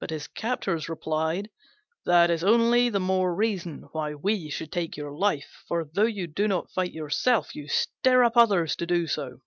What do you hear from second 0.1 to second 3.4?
his captors replied, "That is only the more